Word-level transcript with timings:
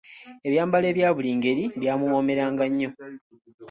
Ebyambalo 0.47 0.85
ebya 0.91 1.09
buli 1.15 1.31
ngeri 1.37 1.63
byamuwoomeranga 1.81 2.63
nnyo. 2.71 2.89